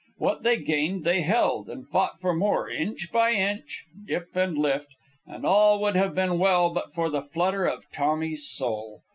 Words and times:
What 0.17 0.41
they 0.41 0.57
gained 0.57 1.03
they 1.03 1.21
held, 1.21 1.69
and 1.69 1.87
fought 1.87 2.19
for 2.19 2.33
more, 2.33 2.67
inch 2.67 3.11
by 3.11 3.33
inch, 3.33 3.85
dip 4.07 4.35
and 4.35 4.57
lift; 4.57 4.95
and 5.27 5.45
all 5.45 5.79
would 5.83 5.95
have 5.95 6.15
been 6.15 6.39
well 6.39 6.71
but 6.71 6.91
for 6.91 7.07
the 7.07 7.21
flutter 7.21 7.67
of 7.67 7.85
Tommy's 7.93 8.47
soul. 8.49 9.03